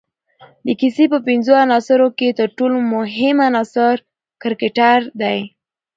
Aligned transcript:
د 0.65 0.67
کیسې 0.79 1.05
په 1.13 1.19
پنځو 1.27 1.53
عناصروکښي 1.63 2.29
ترټولو 2.39 2.77
مهم 2.93 3.37
عناصر 3.47 3.95
کرکټر 4.41 4.99
دئ. 5.21 5.39